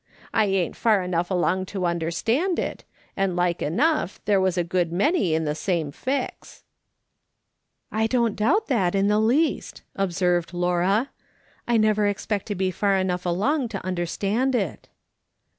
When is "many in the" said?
4.91-5.53